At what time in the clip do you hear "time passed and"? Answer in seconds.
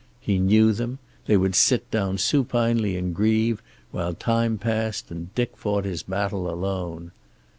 4.15-5.31